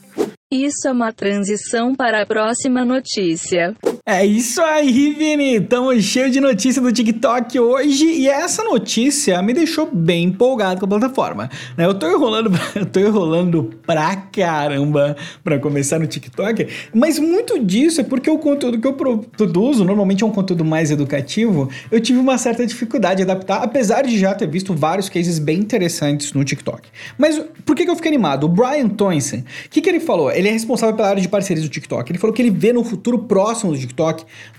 Isso 0.50 0.88
é 0.88 0.92
uma 0.92 1.12
transição 1.12 1.94
para 1.94 2.22
a 2.22 2.26
próxima 2.26 2.82
notícia. 2.82 3.74
É 4.10 4.24
isso 4.24 4.62
aí, 4.62 5.12
Vini! 5.12 5.56
Estamos 5.56 6.02
cheios 6.02 6.32
de 6.32 6.40
notícia 6.40 6.80
do 6.80 6.90
TikTok 6.90 7.60
hoje 7.60 8.06
e 8.06 8.26
essa 8.26 8.64
notícia 8.64 9.42
me 9.42 9.52
deixou 9.52 9.86
bem 9.92 10.24
empolgado 10.24 10.80
com 10.80 10.86
a 10.86 10.88
plataforma. 10.88 11.50
Né? 11.76 11.84
Eu 11.84 11.92
tô 11.92 12.08
enrolando, 12.08 12.50
eu 12.74 12.86
tô 12.86 13.00
enrolando 13.00 13.68
pra 13.86 14.16
caramba 14.16 15.14
pra 15.44 15.58
começar 15.58 15.98
no 15.98 16.06
TikTok, 16.06 16.66
mas 16.94 17.18
muito 17.18 17.62
disso 17.62 18.00
é 18.00 18.04
porque 18.04 18.30
o 18.30 18.38
conteúdo 18.38 18.80
que 18.80 18.86
eu 18.86 18.94
produzo 18.94 19.84
normalmente 19.84 20.24
é 20.24 20.26
um 20.26 20.30
conteúdo 20.30 20.64
mais 20.64 20.90
educativo. 20.90 21.68
Eu 21.90 22.00
tive 22.00 22.18
uma 22.18 22.38
certa 22.38 22.64
dificuldade 22.64 23.16
de 23.16 23.30
adaptar, 23.30 23.62
apesar 23.62 24.00
de 24.06 24.18
já 24.18 24.34
ter 24.34 24.48
visto 24.48 24.72
vários 24.72 25.10
cases 25.10 25.38
bem 25.38 25.58
interessantes 25.58 26.32
no 26.32 26.42
TikTok. 26.42 26.88
Mas 27.18 27.38
por 27.62 27.76
que, 27.76 27.84
que 27.84 27.90
eu 27.90 27.96
fiquei 27.96 28.10
animado? 28.10 28.44
O 28.44 28.48
Brian 28.48 28.88
Toynson, 28.88 29.40
o 29.40 29.68
que, 29.68 29.82
que 29.82 29.90
ele 29.90 30.00
falou? 30.00 30.32
Ele 30.32 30.48
é 30.48 30.52
responsável 30.52 30.96
pela 30.96 31.10
área 31.10 31.20
de 31.20 31.28
parcerias 31.28 31.62
do 31.62 31.70
TikTok. 31.70 32.10
Ele 32.10 32.18
falou 32.18 32.32
que 32.32 32.40
ele 32.40 32.50
vê 32.50 32.72
no 32.72 32.82
futuro 32.82 33.18
próximo 33.18 33.72
do 33.72 33.78
TikTok 33.78 33.97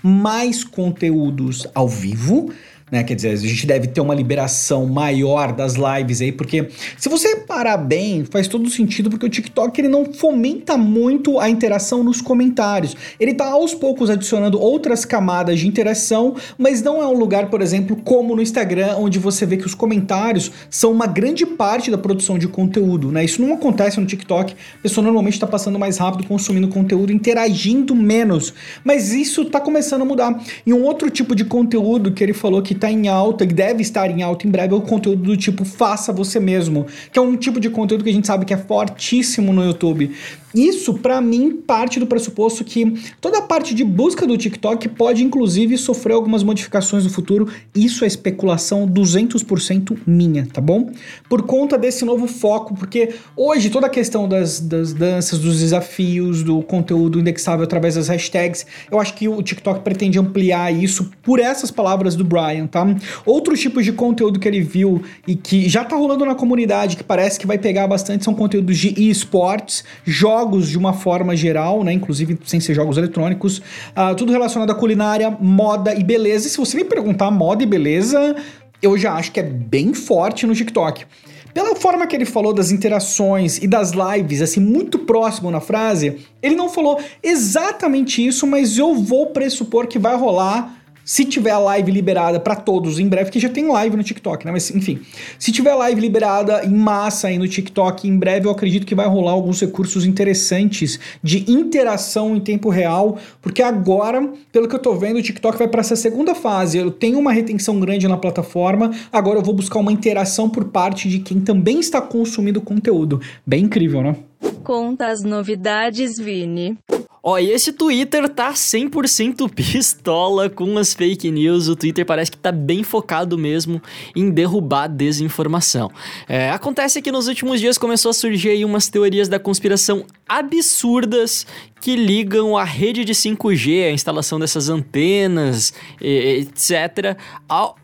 Mais 0.02 0.62
conteúdos 0.64 1.66
ao 1.74 1.88
vivo 1.88 2.52
né? 2.90 3.04
Quer 3.04 3.14
dizer, 3.14 3.30
a 3.30 3.36
gente 3.36 3.66
deve 3.66 3.86
ter 3.86 4.00
uma 4.00 4.14
liberação 4.14 4.86
maior 4.86 5.52
das 5.52 5.74
lives 5.74 6.20
aí, 6.20 6.32
porque 6.32 6.68
se 6.98 7.08
você 7.08 7.36
parar 7.36 7.76
bem, 7.76 8.24
faz 8.24 8.48
todo 8.48 8.68
sentido, 8.68 9.10
porque 9.10 9.26
o 9.26 9.28
TikTok 9.28 9.80
ele 9.80 9.88
não 9.88 10.04
fomenta 10.12 10.76
muito 10.76 11.38
a 11.38 11.48
interação 11.48 12.02
nos 12.02 12.20
comentários. 12.20 12.96
Ele 13.18 13.34
tá 13.34 13.46
aos 13.46 13.74
poucos 13.74 14.10
adicionando 14.10 14.60
outras 14.60 15.04
camadas 15.04 15.60
de 15.60 15.68
interação, 15.68 16.34
mas 16.58 16.82
não 16.82 17.00
é 17.00 17.06
um 17.06 17.18
lugar, 17.18 17.48
por 17.48 17.62
exemplo, 17.62 17.96
como 17.96 18.34
no 18.34 18.42
Instagram, 18.42 18.96
onde 18.96 19.18
você 19.18 19.46
vê 19.46 19.56
que 19.56 19.66
os 19.66 19.74
comentários 19.74 20.50
são 20.68 20.90
uma 20.90 21.06
grande 21.06 21.46
parte 21.46 21.90
da 21.90 21.98
produção 21.98 22.38
de 22.38 22.48
conteúdo, 22.48 23.12
né? 23.12 23.24
Isso 23.24 23.40
não 23.40 23.54
acontece 23.54 24.00
no 24.00 24.06
TikTok. 24.06 24.52
A 24.52 24.82
pessoa 24.82 25.04
normalmente 25.04 25.34
está 25.34 25.46
passando 25.46 25.78
mais 25.78 25.98
rápido, 25.98 26.26
consumindo 26.26 26.68
conteúdo, 26.68 27.12
interagindo 27.12 27.94
menos. 27.94 28.52
Mas 28.82 29.12
isso 29.12 29.44
tá 29.44 29.60
começando 29.60 30.02
a 30.02 30.04
mudar. 30.04 30.42
E 30.66 30.72
um 30.72 30.82
outro 30.82 31.10
tipo 31.10 31.34
de 31.34 31.44
conteúdo 31.44 32.12
que 32.12 32.22
ele 32.22 32.32
falou 32.32 32.62
que 32.62 32.74
está 32.80 32.90
em 32.90 33.08
alta, 33.08 33.46
que 33.46 33.52
deve 33.52 33.82
estar 33.82 34.10
em 34.10 34.22
alta 34.22 34.46
em 34.46 34.50
breve, 34.50 34.72
é 34.72 34.76
o 34.76 34.80
conteúdo 34.80 35.22
do 35.22 35.36
tipo 35.36 35.64
faça 35.64 36.12
você 36.12 36.40
mesmo, 36.40 36.86
que 37.12 37.18
é 37.18 37.22
um 37.22 37.36
tipo 37.36 37.60
de 37.60 37.68
conteúdo 37.68 38.02
que 38.02 38.10
a 38.10 38.12
gente 38.12 38.26
sabe 38.26 38.44
que 38.44 38.54
é 38.54 38.56
fortíssimo 38.56 39.52
no 39.52 39.64
YouTube. 39.64 40.10
Isso, 40.54 40.94
para 40.94 41.20
mim, 41.20 41.52
parte 41.52 42.00
do 42.00 42.06
pressuposto 42.06 42.64
que 42.64 42.94
toda 43.20 43.38
a 43.38 43.42
parte 43.42 43.72
de 43.72 43.84
busca 43.84 44.26
do 44.26 44.36
TikTok 44.36 44.88
pode, 44.90 45.22
inclusive, 45.22 45.78
sofrer 45.78 46.14
algumas 46.14 46.42
modificações 46.42 47.04
no 47.04 47.10
futuro. 47.10 47.48
Isso 47.74 48.04
é 48.04 48.08
especulação 48.08 48.88
200% 48.88 49.96
minha, 50.04 50.48
tá 50.52 50.60
bom? 50.60 50.90
Por 51.28 51.42
conta 51.42 51.78
desse 51.78 52.04
novo 52.04 52.26
foco, 52.26 52.74
porque 52.74 53.10
hoje 53.36 53.70
toda 53.70 53.86
a 53.86 53.90
questão 53.90 54.28
das, 54.28 54.58
das 54.58 54.92
danças, 54.92 55.38
dos 55.38 55.60
desafios, 55.60 56.42
do 56.42 56.62
conteúdo 56.62 57.20
indexável 57.20 57.64
através 57.64 57.94
das 57.94 58.08
hashtags, 58.08 58.66
eu 58.90 58.98
acho 58.98 59.14
que 59.14 59.28
o 59.28 59.40
TikTok 59.40 59.80
pretende 59.80 60.18
ampliar 60.18 60.72
isso 60.72 61.10
por 61.22 61.38
essas 61.38 61.70
palavras 61.70 62.16
do 62.16 62.24
Brian, 62.24 62.66
tá? 62.70 62.86
Outros 63.26 63.60
tipos 63.60 63.84
de 63.84 63.92
conteúdo 63.92 64.38
que 64.38 64.46
ele 64.46 64.60
viu 64.60 65.02
e 65.26 65.34
que 65.34 65.68
já 65.68 65.84
tá 65.84 65.96
rolando 65.96 66.24
na 66.24 66.34
comunidade, 66.34 66.96
que 66.96 67.04
parece 67.04 67.38
que 67.38 67.46
vai 67.46 67.58
pegar 67.58 67.86
bastante, 67.86 68.24
são 68.24 68.34
conteúdos 68.34 68.78
de 68.78 69.10
esportes, 69.10 69.84
jogos 70.04 70.68
de 70.68 70.78
uma 70.78 70.92
forma 70.92 71.36
geral, 71.36 71.82
né? 71.82 71.92
Inclusive 71.92 72.38
sem 72.44 72.60
ser 72.60 72.74
jogos 72.74 72.96
eletrônicos, 72.96 73.58
uh, 73.58 74.14
tudo 74.16 74.32
relacionado 74.32 74.70
à 74.70 74.74
culinária, 74.74 75.30
moda 75.40 75.94
e 75.94 76.02
beleza. 76.02 76.46
E 76.46 76.50
se 76.50 76.58
você 76.58 76.76
me 76.76 76.84
perguntar 76.84 77.30
moda 77.30 77.62
e 77.62 77.66
beleza, 77.66 78.36
eu 78.82 78.96
já 78.96 79.14
acho 79.14 79.32
que 79.32 79.40
é 79.40 79.42
bem 79.42 79.92
forte 79.92 80.46
no 80.46 80.54
TikTok. 80.54 81.04
Pela 81.52 81.74
forma 81.74 82.06
que 82.06 82.14
ele 82.14 82.24
falou 82.24 82.52
das 82.52 82.70
interações 82.70 83.58
e 83.58 83.66
das 83.66 83.90
lives, 83.90 84.40
assim, 84.40 84.60
muito 84.60 85.00
próximo 85.00 85.50
na 85.50 85.60
frase, 85.60 86.18
ele 86.40 86.54
não 86.54 86.68
falou 86.68 87.00
exatamente 87.22 88.24
isso, 88.24 88.46
mas 88.46 88.78
eu 88.78 88.94
vou 88.94 89.26
pressupor 89.26 89.86
que 89.88 89.98
vai 89.98 90.16
rolar 90.16 90.79
se 91.10 91.24
tiver 91.24 91.50
a 91.50 91.58
live 91.58 91.90
liberada 91.90 92.38
para 92.38 92.54
todos 92.54 93.00
em 93.00 93.08
breve, 93.08 93.32
que 93.32 93.40
já 93.40 93.48
tem 93.48 93.66
live 93.66 93.96
no 93.96 94.02
TikTok, 94.04 94.46
né? 94.46 94.52
Mas 94.52 94.70
enfim, 94.70 95.00
se 95.40 95.50
tiver 95.50 95.74
live 95.74 96.00
liberada 96.00 96.64
em 96.64 96.72
massa 96.72 97.26
aí 97.26 97.36
no 97.36 97.48
TikTok 97.48 98.06
em 98.06 98.16
breve, 98.16 98.46
eu 98.46 98.50
acredito 98.52 98.86
que 98.86 98.94
vai 98.94 99.08
rolar 99.08 99.32
alguns 99.32 99.60
recursos 99.60 100.04
interessantes 100.04 101.00
de 101.20 101.50
interação 101.50 102.36
em 102.36 102.40
tempo 102.40 102.68
real, 102.68 103.18
porque 103.42 103.60
agora, 103.60 104.32
pelo 104.52 104.68
que 104.68 104.76
eu 104.76 104.78
tô 104.78 104.94
vendo, 104.94 105.16
o 105.16 105.22
TikTok 105.22 105.58
vai 105.58 105.66
para 105.66 105.80
essa 105.80 105.96
segunda 105.96 106.32
fase. 106.32 106.78
Eu 106.78 106.92
tenho 106.92 107.18
uma 107.18 107.32
retenção 107.32 107.80
grande 107.80 108.06
na 108.06 108.16
plataforma, 108.16 108.92
agora 109.12 109.40
eu 109.40 109.42
vou 109.42 109.52
buscar 109.52 109.80
uma 109.80 109.90
interação 109.90 110.48
por 110.48 110.66
parte 110.66 111.08
de 111.08 111.18
quem 111.18 111.40
também 111.40 111.80
está 111.80 112.00
consumindo 112.00 112.60
conteúdo. 112.60 113.20
Bem 113.44 113.64
incrível, 113.64 114.00
né? 114.00 114.14
Conta 114.62 115.08
as 115.08 115.24
novidades, 115.24 116.18
Vini. 116.20 116.78
Ó, 117.22 117.38
e 117.38 117.50
esse 117.50 117.72
Twitter 117.72 118.28
tá 118.28 118.52
100% 118.52 119.48
pistola 119.54 120.48
com 120.48 120.78
as 120.78 120.94
fake 120.94 121.30
news. 121.30 121.68
O 121.68 121.76
Twitter 121.76 122.06
parece 122.06 122.30
que 122.30 122.38
tá 122.38 122.50
bem 122.50 122.82
focado 122.82 123.36
mesmo 123.36 123.80
em 124.16 124.30
derrubar 124.30 124.88
desinformação. 124.88 125.90
É, 126.28 126.50
acontece 126.50 127.02
que 127.02 127.12
nos 127.12 127.28
últimos 127.28 127.60
dias 127.60 127.76
começou 127.76 128.10
a 128.10 128.14
surgir 128.14 128.50
aí 128.50 128.64
umas 128.64 128.88
teorias 128.88 129.28
da 129.28 129.38
conspiração 129.38 130.04
absurdas 130.28 131.46
que 131.80 131.96
ligam 131.96 132.56
a 132.56 132.64
rede 132.64 133.04
de 133.04 133.14
5G, 133.14 133.88
a 133.88 133.90
instalação 133.90 134.38
dessas 134.38 134.68
antenas, 134.68 135.72
etc., 136.00 137.16
ao 137.48 137.76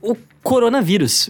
coronavírus. 0.46 1.28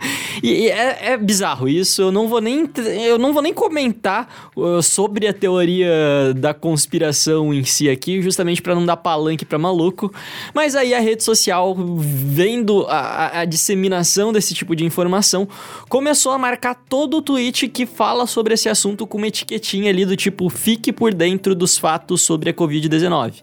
e, 0.42 0.68
é, 0.68 1.12
é, 1.12 1.16
bizarro 1.16 1.66
isso. 1.66 2.02
Eu 2.02 2.12
não 2.12 2.28
vou 2.28 2.38
nem 2.38 2.68
eu 3.02 3.18
não 3.18 3.32
vou 3.32 3.40
nem 3.40 3.54
comentar 3.54 4.50
uh, 4.54 4.82
sobre 4.82 5.26
a 5.26 5.32
teoria 5.32 6.34
da 6.36 6.52
conspiração 6.52 7.54
em 7.54 7.64
si 7.64 7.88
aqui, 7.88 8.20
justamente 8.20 8.60
para 8.60 8.74
não 8.74 8.84
dar 8.84 8.98
palanque 8.98 9.46
para 9.46 9.58
maluco. 9.58 10.12
Mas 10.54 10.76
aí 10.76 10.92
a 10.92 11.00
rede 11.00 11.24
social, 11.24 11.74
vendo 11.98 12.84
a, 12.88 13.40
a, 13.40 13.44
disseminação 13.46 14.34
desse 14.34 14.52
tipo 14.52 14.76
de 14.76 14.84
informação, 14.84 15.48
começou 15.88 16.32
a 16.32 16.38
marcar 16.38 16.74
todo 16.74 17.16
o 17.16 17.22
tweet 17.22 17.68
que 17.68 17.86
fala 17.86 18.26
sobre 18.26 18.52
esse 18.52 18.68
assunto 18.68 19.06
com 19.06 19.16
uma 19.16 19.28
etiquetinha 19.28 19.88
ali 19.88 20.04
do 20.04 20.14
tipo 20.14 20.50
fique 20.50 20.92
por 20.92 21.14
dentro 21.14 21.54
dos 21.54 21.78
fatos 21.78 22.07
sobre 22.16 22.50
a 22.50 22.54
Covid-19. 22.54 23.42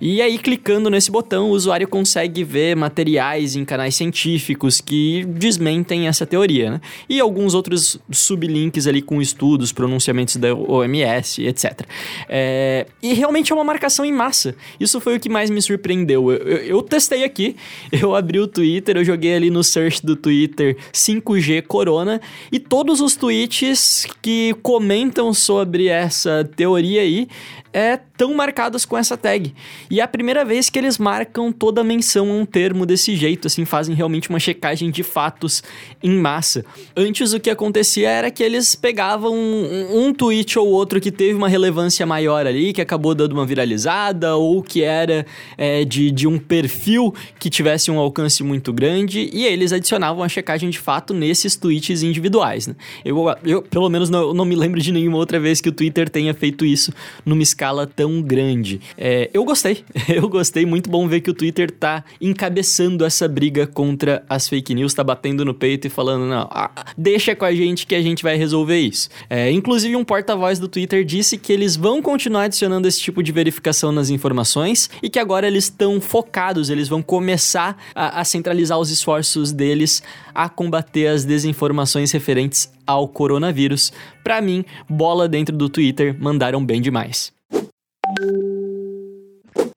E 0.00 0.22
aí 0.22 0.38
clicando 0.38 0.88
nesse 0.88 1.10
botão, 1.10 1.50
o 1.50 1.52
usuário 1.52 1.86
consegue 1.86 2.44
ver 2.44 2.76
materiais 2.76 3.56
em 3.56 3.64
canais 3.64 3.94
científicos 3.94 4.80
que 4.80 5.24
desmentem 5.26 6.08
essa 6.08 6.24
teoria, 6.24 6.70
né? 6.70 6.80
E 7.08 7.20
alguns 7.20 7.54
outros 7.54 7.98
sublinks 8.10 8.86
ali 8.86 9.02
com 9.02 9.20
estudos, 9.20 9.72
pronunciamentos 9.72 10.36
da 10.36 10.54
OMS, 10.54 11.44
etc. 11.44 11.82
É, 12.28 12.86
e 13.02 13.12
realmente 13.12 13.52
é 13.52 13.54
uma 13.54 13.64
marcação 13.64 14.04
em 14.04 14.12
massa. 14.12 14.54
Isso 14.78 15.00
foi 15.00 15.16
o 15.16 15.20
que 15.20 15.28
mais 15.28 15.50
me 15.50 15.60
surpreendeu. 15.60 16.32
Eu, 16.32 16.38
eu, 16.38 16.56
eu 16.58 16.82
testei 16.82 17.24
aqui, 17.24 17.56
eu 17.92 18.14
abri 18.14 18.38
o 18.38 18.46
Twitter, 18.46 18.96
eu 18.96 19.04
joguei 19.04 19.34
ali 19.34 19.50
no 19.50 19.62
search 19.64 20.04
do 20.04 20.16
Twitter 20.16 20.76
5G 20.92 21.62
Corona 21.62 22.20
e 22.50 22.58
todos 22.58 23.00
os 23.00 23.16
tweets 23.16 24.06
que 24.22 24.54
comentam 24.62 25.32
sobre 25.34 25.88
essa 25.88 26.48
teoria 26.56 27.02
aí 27.02 27.28
é, 27.78 27.96
tão 28.18 28.34
marcadas 28.34 28.84
com 28.84 28.98
essa 28.98 29.16
tag. 29.16 29.54
E 29.88 30.00
é 30.00 30.02
a 30.02 30.08
primeira 30.08 30.44
vez 30.44 30.68
que 30.68 30.76
eles 30.76 30.98
marcam 30.98 31.52
toda 31.52 31.82
a 31.82 31.84
menção 31.84 32.28
a 32.28 32.34
um 32.34 32.44
termo 32.44 32.84
desse 32.84 33.14
jeito, 33.14 33.46
assim, 33.46 33.64
fazem 33.64 33.94
realmente 33.94 34.28
uma 34.28 34.40
checagem 34.40 34.90
de 34.90 35.04
fatos 35.04 35.62
em 36.02 36.10
massa. 36.10 36.64
Antes 36.96 37.32
o 37.32 37.38
que 37.38 37.48
acontecia 37.48 38.10
era 38.10 38.28
que 38.28 38.42
eles 38.42 38.74
pegavam 38.74 39.32
um, 39.32 40.06
um 40.08 40.12
tweet 40.12 40.58
ou 40.58 40.66
outro 40.66 41.00
que 41.00 41.12
teve 41.12 41.34
uma 41.34 41.48
relevância 41.48 42.04
maior 42.04 42.44
ali, 42.44 42.72
que 42.72 42.80
acabou 42.80 43.14
dando 43.14 43.34
uma 43.34 43.46
viralizada, 43.46 44.34
ou 44.34 44.64
que 44.64 44.82
era 44.82 45.24
é, 45.56 45.84
de, 45.84 46.10
de 46.10 46.26
um 46.26 46.38
perfil 46.38 47.14
que 47.38 47.48
tivesse 47.48 47.88
um 47.88 48.00
alcance 48.00 48.42
muito 48.42 48.72
grande, 48.72 49.30
e 49.32 49.44
eles 49.44 49.72
adicionavam 49.72 50.24
a 50.24 50.28
checagem 50.28 50.68
de 50.70 50.78
fato 50.80 51.14
nesses 51.14 51.54
tweets 51.54 52.02
individuais, 52.02 52.66
né? 52.66 52.74
Eu, 53.04 53.24
eu 53.44 53.62
pelo 53.62 53.88
menos, 53.88 54.10
não, 54.10 54.34
não 54.34 54.44
me 54.44 54.56
lembro 54.56 54.80
de 54.80 54.90
nenhuma 54.90 55.18
outra 55.18 55.38
vez 55.38 55.60
que 55.60 55.68
o 55.68 55.72
Twitter 55.72 56.08
tenha 56.08 56.34
feito 56.34 56.64
isso 56.64 56.92
numa 57.24 57.42
escala 57.44 57.86
tão 57.86 58.07
grande. 58.22 58.80
É, 58.96 59.30
eu 59.32 59.44
gostei, 59.44 59.84
eu 60.08 60.28
gostei, 60.28 60.64
muito 60.64 60.90
bom 60.90 61.06
ver 61.06 61.20
que 61.20 61.30
o 61.30 61.34
Twitter 61.34 61.70
tá 61.70 62.04
encabeçando 62.20 63.04
essa 63.04 63.28
briga 63.28 63.66
contra 63.66 64.24
as 64.28 64.48
fake 64.48 64.74
news, 64.74 64.94
tá 64.94 65.04
batendo 65.04 65.44
no 65.44 65.54
peito 65.54 65.86
e 65.86 65.90
falando, 65.90 66.26
não, 66.26 66.48
ah, 66.50 66.70
deixa 66.96 67.34
com 67.36 67.44
a 67.44 67.54
gente 67.54 67.86
que 67.86 67.94
a 67.94 68.02
gente 68.02 68.22
vai 68.22 68.36
resolver 68.36 68.78
isso. 68.78 69.08
É, 69.28 69.50
inclusive, 69.50 69.94
um 69.96 70.04
porta-voz 70.04 70.58
do 70.58 70.68
Twitter 70.68 71.04
disse 71.04 71.38
que 71.38 71.52
eles 71.52 71.76
vão 71.76 72.02
continuar 72.02 72.44
adicionando 72.44 72.88
esse 72.88 73.00
tipo 73.00 73.22
de 73.22 73.32
verificação 73.32 73.92
nas 73.92 74.10
informações 74.10 74.90
e 75.02 75.08
que 75.08 75.18
agora 75.18 75.46
eles 75.46 75.64
estão 75.64 76.00
focados, 76.00 76.70
eles 76.70 76.88
vão 76.88 77.02
começar 77.02 77.76
a, 77.94 78.20
a 78.20 78.24
centralizar 78.24 78.78
os 78.78 78.90
esforços 78.90 79.52
deles 79.52 80.02
a 80.34 80.48
combater 80.48 81.08
as 81.08 81.24
desinformações 81.24 82.12
referentes 82.12 82.72
ao 82.86 83.08
coronavírus. 83.08 83.92
Para 84.22 84.40
mim, 84.40 84.64
bola 84.88 85.28
dentro 85.28 85.56
do 85.56 85.68
Twitter 85.68 86.16
mandaram 86.18 86.64
bem 86.64 86.80
demais. 86.80 87.37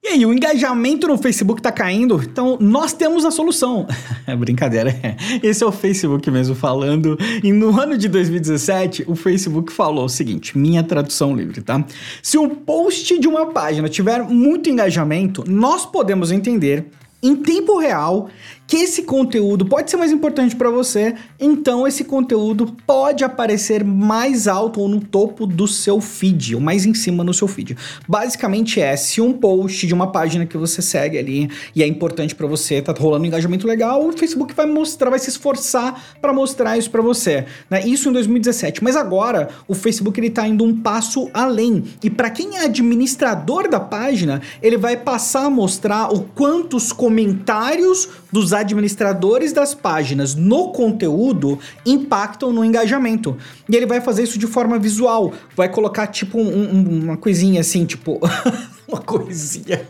E 0.04 0.08
aí, 0.08 0.26
o 0.26 0.34
engajamento 0.34 1.08
no 1.08 1.18
Facebook 1.18 1.62
tá 1.62 1.72
caindo, 1.72 2.22
então 2.22 2.58
nós 2.60 2.92
temos 2.92 3.24
a 3.24 3.32
solução. 3.32 3.88
É 4.28 4.36
brincadeira, 4.36 4.96
esse 5.42 5.64
é 5.64 5.68
o 5.68 5.72
Facebook 5.72 6.30
mesmo 6.30 6.56
falando. 6.56 7.18
E 7.44 7.52
no 7.52 7.78
ano 7.78 7.98
de 7.98 8.08
2017, 8.08 9.04
o 9.08 9.16
Facebook 9.16 9.74
falou 9.74 10.06
o 10.06 10.10
seguinte: 10.10 10.58
minha 10.58 10.84
tradução 10.84 11.36
livre, 11.36 11.60
tá? 11.62 11.84
Se 12.22 12.38
um 12.38 12.48
post 12.48 13.20
de 13.20 13.28
uma 13.28 13.48
página 13.48 13.90
tiver 13.90 14.22
muito 14.24 14.70
engajamento, 14.70 15.44
nós 15.48 15.86
podemos 15.86 16.32
entender 16.32 16.86
em 17.22 17.36
tempo 17.36 17.78
real 17.78 18.30
que 18.66 18.78
esse 18.78 19.04
conteúdo 19.04 19.66
pode 19.66 19.92
ser 19.92 19.98
mais 19.98 20.14
importante 20.14 20.56
para 20.56 20.70
você, 20.70 21.14
então 21.38 21.86
esse 21.86 22.06
conteúdo 22.06 22.74
pode 22.88 23.22
aparecer 23.22 23.84
mais 23.84 24.48
alto 24.48 24.80
ou 24.80 24.88
no 24.88 25.02
topo 25.02 25.46
do 25.46 25.68
seu 25.68 26.00
feed, 26.00 26.56
ou 26.56 26.62
mais 26.62 26.86
em 26.86 26.94
cima 26.94 27.22
no 27.22 27.34
seu 27.34 27.50
feed. 27.50 27.76
Basicamente 28.08 28.80
é, 28.80 28.96
se 28.96 29.20
um 29.20 29.34
post 29.34 29.86
de 29.86 29.94
uma 29.94 30.10
página 30.10 30.46
que 30.46 30.58
você 30.58 30.82
segue 30.82 31.18
ali 31.18 31.50
e 31.76 31.84
é 31.84 31.88
importante 31.88 32.34
para 32.34 32.48
você, 32.48 32.82
tá 32.82 32.94
rolando 32.98 33.26
um 33.26 33.28
engajamento 33.28 33.68
legal, 33.68 34.08
o 34.08 34.14
Facebook 34.14 34.54
vai 34.54 34.66
mostrar, 34.66 35.10
vai 35.10 35.20
se 35.20 35.30
esforçar 35.30 36.02
para 36.22 36.32
mostrar 36.32 36.78
isso 36.78 36.90
para 36.90 37.02
você, 37.02 37.46
né? 37.70 37.86
Isso 37.86 38.08
em 38.08 38.14
2017, 38.14 38.82
mas 38.82 38.96
agora 38.96 39.50
o 39.68 39.74
Facebook 39.74 40.18
ele 40.18 40.30
tá 40.30 40.48
indo 40.48 40.64
um 40.64 40.80
passo 40.80 41.30
além. 41.34 41.84
E 42.02 42.10
para 42.10 42.30
quem 42.30 42.56
é 42.56 42.64
administrador 42.64 43.70
da 43.70 43.82
página, 43.82 44.42
ele 44.64 44.78
vai 44.78 44.96
passar 44.96 45.48
a 45.48 45.50
mostrar 45.50 46.08
o 46.14 46.22
quantos 46.22 46.94
comentários 46.94 47.11
dos 48.32 48.54
administradores 48.54 49.54
das 49.54 49.74
páginas 49.74 50.36
no 50.36 50.72
conteúdo 50.72 51.60
impactam 51.86 52.52
no 52.52 52.64
engajamento. 52.64 53.38
E 53.70 53.76
ele 53.76 53.86
vai 53.86 54.02
fazer 54.02 54.24
isso 54.24 54.40
de 54.40 54.48
forma 54.48 54.80
visual. 54.80 55.34
Vai 55.56 55.70
colocar 55.70 56.08
tipo 56.08 56.40
um, 56.40 56.48
um, 56.48 57.04
uma 57.04 57.18
coisinha 57.18 57.62
assim, 57.62 57.86
tipo. 57.86 58.20
uma 58.88 59.02
coisinha. 59.02 59.88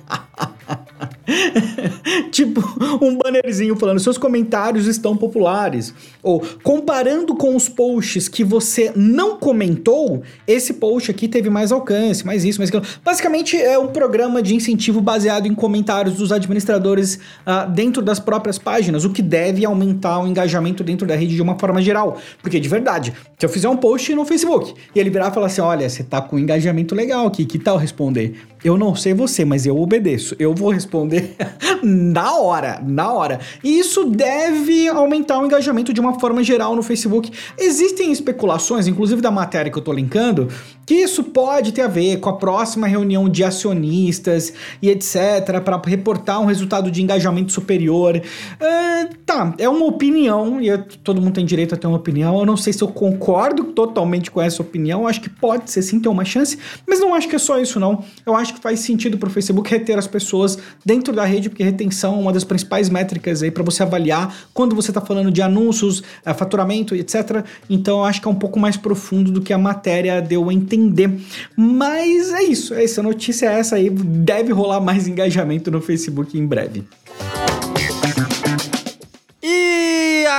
tipo, 2.32 2.62
um 3.02 3.18
bannerzinho 3.18 3.76
falando, 3.76 4.00
seus 4.00 4.18
comentários 4.18 4.88
estão 4.88 5.16
populares. 5.16 5.94
Ou 6.22 6.44
comparando 6.64 7.36
com 7.36 7.56
os 7.56 7.70
posts 7.70 8.28
que 8.28 8.44
você 8.44 8.92
não 8.96 9.38
comentou, 9.38 10.24
esse 10.48 10.74
post 10.74 11.12
aqui 11.12 11.28
teve 11.28 11.50
mais 11.50 11.72
alcance, 11.72 12.26
mais 12.26 12.44
isso, 12.44 12.60
mais 12.60 12.70
aquilo. 12.70 12.86
Basicamente 13.04 13.58
é 13.58 13.78
um 13.78 13.88
programa 13.88 14.42
de 14.42 14.56
incentivo 14.56 15.02
baseado 15.02 15.48
em 15.48 15.54
comentários 15.54 16.16
dos 16.16 16.32
administradores 16.32 17.16
uh, 17.16 17.70
dentro 17.72 18.02
das 18.02 18.20
próprias 18.20 18.58
páginas, 18.58 19.06
o 19.06 19.10
que 19.12 19.22
deve 19.22 19.66
aumentar 19.66 20.20
o 20.20 20.28
engajamento 20.28 20.84
dentro 20.84 21.08
da 21.08 21.16
rede 21.16 21.36
de 21.36 21.42
uma 21.42 21.58
forma 21.58 21.82
geral. 21.82 22.18
Porque 22.42 22.60
de 22.60 22.70
verdade, 22.70 23.14
se 23.38 23.46
eu 23.46 23.50
fizer 23.50 23.70
um 23.70 23.78
post 23.78 24.14
no 24.14 24.26
Facebook 24.26 24.74
e 24.96 25.00
ele 25.00 25.10
virar 25.10 25.32
e 25.32 25.34
falar 25.34 25.48
assim: 25.48 25.62
olha, 25.62 25.88
você 25.90 26.04
tá 26.04 26.22
com 26.22 26.36
um 26.36 26.40
engajamento 26.40 26.96
legal 26.96 27.28
aqui, 27.28 27.46
que 27.46 27.60
tal 27.60 27.78
responder? 27.78 28.36
Eu 28.64 28.78
não 28.78 28.96
sei 28.96 29.14
você, 29.14 29.44
mas 29.44 29.66
eu 29.66 29.80
obedeço. 29.80 30.36
Eu 30.38 30.54
vou 30.54 30.70
responder 30.70 31.36
na 31.82 32.38
hora, 32.38 32.80
na 32.86 33.12
hora. 33.12 33.40
E 33.64 33.80
isso 33.80 34.06
deve 34.06 34.88
aumentar 34.88 35.40
o 35.40 35.46
engajamento 35.46 35.92
de 35.92 36.00
uma 36.00 36.20
forma 36.20 36.44
geral 36.44 36.76
no 36.76 36.84
Facebook. 36.84 37.32
Existem 37.58 38.12
especulações, 38.12 38.88
inclusive 38.88 39.22
da 39.22 39.32
matéria 39.32 39.72
que 39.72 39.78
eu 39.78 39.82
tô 39.82 39.92
linkando, 39.92 40.48
que 40.86 40.96
isso 40.96 41.24
pode 41.24 41.72
ter 41.72 41.82
a 41.82 41.88
ver 41.88 42.18
com 42.18 42.30
a 42.30 42.34
próxima 42.34 42.86
reunião 42.86 43.28
de 43.28 43.44
acionistas 43.44 44.54
e 44.82 44.90
etc, 44.90 45.60
para 45.64 45.82
reportar 45.86 46.40
um 46.40 46.46
resultado 46.46 46.92
de 46.92 47.02
engajamento 47.02 47.52
superior. 47.52 48.18
Uh, 48.18 49.16
tá, 49.26 49.56
é 49.58 49.68
uma 49.68 49.86
opinião 49.86 50.62
e 50.62 50.68
eu, 50.68 50.84
todo 51.04 51.22
mundo 51.22 51.34
tem 51.34 51.46
direito 51.46 51.74
a 51.74 51.78
ter 51.78 51.88
uma 51.88 51.98
opinião. 51.98 52.40
Eu 52.40 52.46
não 52.46 52.58
sei 52.58 52.74
se 52.74 52.84
eu 52.84 52.88
concordo 52.88 53.64
totalmente 53.66 54.30
com 54.30 54.42
essa 54.42 54.62
opinião. 54.62 55.02
Eu 55.02 55.08
acho 55.08 55.22
que 55.22 55.30
pode 55.30 55.72
ser 55.72 55.82
sim 55.82 56.00
ter 56.00 56.10
uma 56.10 56.26
chance, 56.26 56.58
mas 56.88 57.00
não 57.00 57.16
acho 57.16 57.28
que 57.28 57.36
é 57.36 57.40
só 57.40 57.60
isso 57.60 57.80
não. 57.80 58.04
Eu 58.26 58.36
acho 58.36 58.51
que 58.54 58.60
faz 58.60 58.80
sentido 58.80 59.18
para 59.18 59.28
o 59.28 59.32
Facebook 59.32 59.70
reter 59.70 59.98
as 59.98 60.08
pessoas 60.08 60.58
dentro 60.86 61.14
da 61.14 61.26
rede, 61.26 61.50
porque 61.50 61.64
retenção 61.64 62.16
é 62.16 62.20
uma 62.20 62.34
das 62.34 62.44
principais 62.44 62.90
métricas 62.90 63.42
aí 63.44 63.52
para 63.52 63.64
você 63.64 63.84
avaliar 63.84 64.36
quando 64.54 64.76
você 64.76 64.92
está 64.92 65.02
falando 65.02 65.32
de 65.32 65.42
anúncios, 65.42 66.04
eh, 66.26 66.34
faturamento, 66.34 66.96
etc. 66.96 67.44
Então 67.70 68.00
eu 68.00 68.06
acho 68.06 68.22
que 68.22 68.28
é 68.28 68.32
um 68.32 68.36
pouco 68.36 68.60
mais 68.60 68.78
profundo 68.78 69.32
do 69.32 69.42
que 69.42 69.54
a 69.54 69.58
matéria 69.58 70.22
deu 70.22 70.50
a 70.50 70.54
entender. 70.54 71.20
Mas 71.56 72.32
é 72.34 72.44
isso, 72.44 72.74
essa 72.74 73.02
notícia 73.02 73.48
é 73.48 73.60
essa 73.60 73.76
aí. 73.76 73.90
Deve 73.90 74.52
rolar 74.52 74.80
mais 74.80 75.08
engajamento 75.08 75.72
no 75.72 75.82
Facebook 75.82 76.38
em 76.38 76.46
breve. 76.46 76.86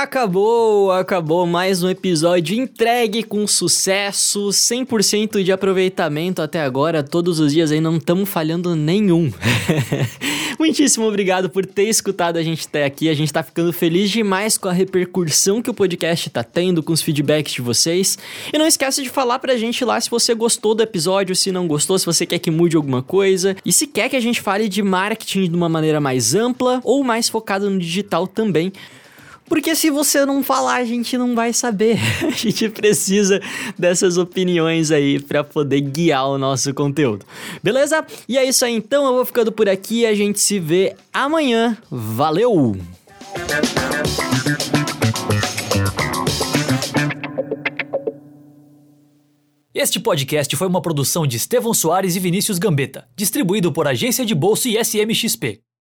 Acabou, 0.01 0.91
acabou 0.91 1.45
mais 1.45 1.83
um 1.83 1.89
episódio 1.89 2.59
entregue 2.59 3.21
com 3.21 3.45
sucesso, 3.45 4.47
100% 4.49 5.43
de 5.43 5.51
aproveitamento 5.51 6.41
até 6.41 6.61
agora, 6.61 7.03
todos 7.03 7.39
os 7.39 7.53
dias 7.53 7.71
aí 7.71 7.79
não 7.79 7.97
estamos 7.97 8.27
falhando 8.27 8.75
nenhum. 8.75 9.31
Muitíssimo 10.57 11.07
obrigado 11.07 11.49
por 11.49 11.65
ter 11.65 11.83
escutado 11.83 12.37
a 12.37 12.43
gente 12.43 12.65
até 12.67 12.85
aqui, 12.85 13.07
a 13.07 13.13
gente 13.13 13.31
tá 13.31 13.43
ficando 13.43 13.71
feliz 13.71 14.09
demais 14.09 14.57
com 14.57 14.67
a 14.67 14.73
repercussão 14.73 15.61
que 15.61 15.69
o 15.69 15.73
podcast 15.73 16.29
tá 16.29 16.43
tendo, 16.43 16.81
com 16.81 16.91
os 16.91 17.01
feedbacks 17.01 17.53
de 17.53 17.61
vocês. 17.61 18.17
E 18.51 18.57
não 18.57 18.65
esqueça 18.65 19.01
de 19.01 19.09
falar 19.09 19.39
pra 19.39 19.57
gente 19.57 19.85
lá 19.85 19.99
se 20.01 20.09
você 20.09 20.33
gostou 20.33 20.73
do 20.73 20.83
episódio, 20.83 21.35
se 21.35 21.51
não 21.51 21.67
gostou, 21.67 21.99
se 21.99 22.05
você 22.05 22.25
quer 22.25 22.39
que 22.39 22.49
mude 22.49 22.75
alguma 22.75 23.03
coisa, 23.03 23.55
e 23.63 23.71
se 23.71 23.85
quer 23.85 24.09
que 24.09 24.15
a 24.15 24.21
gente 24.21 24.41
fale 24.41 24.67
de 24.67 24.81
marketing 24.81 25.49
de 25.49 25.55
uma 25.55 25.69
maneira 25.69 25.99
mais 25.99 26.33
ampla 26.33 26.81
ou 26.83 27.03
mais 27.03 27.29
focada 27.29 27.69
no 27.69 27.77
digital 27.77 28.25
também. 28.25 28.71
Porque 29.53 29.75
se 29.75 29.91
você 29.91 30.25
não 30.25 30.41
falar, 30.41 30.77
a 30.77 30.83
gente 30.83 31.15
não 31.15 31.35
vai 31.35 31.53
saber. 31.53 31.99
A 32.25 32.31
gente 32.31 32.69
precisa 32.69 33.39
dessas 33.77 34.17
opiniões 34.17 34.89
aí 34.89 35.19
para 35.19 35.43
poder 35.43 35.79
guiar 35.79 36.27
o 36.27 36.39
nosso 36.39 36.73
conteúdo. 36.73 37.23
Beleza? 37.61 38.03
E 38.27 38.35
é 38.35 38.43
isso 38.43 38.65
aí 38.65 38.73
então, 38.73 39.05
eu 39.05 39.13
vou 39.13 39.23
ficando 39.23 39.51
por 39.51 39.69
aqui, 39.69 40.07
a 40.07 40.15
gente 40.15 40.39
se 40.39 40.57
vê 40.57 40.95
amanhã. 41.13 41.77
Valeu! 41.87 42.75
Este 49.71 49.99
podcast 49.99 50.55
foi 50.55 50.67
uma 50.67 50.81
produção 50.81 51.27
de 51.27 51.37
Estevão 51.37 51.75
Soares 51.75 52.15
e 52.15 52.19
Vinícius 52.19 52.57
Gambetta, 52.57 53.07
distribuído 53.15 53.71
por 53.71 53.87
Agência 53.87 54.25
de 54.25 54.33
Bolsa 54.33 54.67
e 54.67 54.77
SMXP. 54.83 55.61